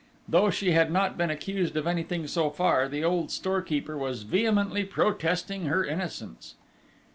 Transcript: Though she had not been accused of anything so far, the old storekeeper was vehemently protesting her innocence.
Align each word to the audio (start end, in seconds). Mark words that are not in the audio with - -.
Though 0.27 0.49
she 0.49 0.71
had 0.71 0.91
not 0.91 1.15
been 1.15 1.29
accused 1.29 1.77
of 1.77 1.85
anything 1.85 2.25
so 2.25 2.49
far, 2.49 2.89
the 2.89 3.03
old 3.03 3.29
storekeeper 3.29 3.95
was 3.95 4.23
vehemently 4.23 4.83
protesting 4.83 5.65
her 5.67 5.85
innocence. 5.85 6.55